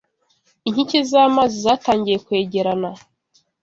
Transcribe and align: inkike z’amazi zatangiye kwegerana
inkike 0.67 0.99
z’amazi 1.09 1.55
zatangiye 1.65 2.17
kwegerana 2.25 2.89